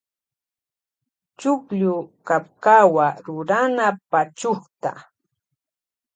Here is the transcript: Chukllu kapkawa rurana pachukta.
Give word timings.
Chukllu 1.39 1.95
kapkawa 2.27 3.07
rurana 3.25 3.87
pachukta. 4.11 4.91